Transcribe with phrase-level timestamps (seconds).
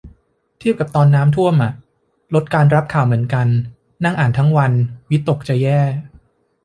[0.59, 1.73] เทียบกับตอนน้ำท่วมอะ
[2.33, 3.47] ลดการรับข่าวเหมือนกัน
[4.03, 4.71] นั่งอ่านทั้งวัน
[5.09, 5.79] จิตตกแย่